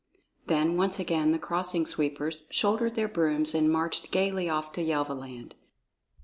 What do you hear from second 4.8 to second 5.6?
Yelvaland.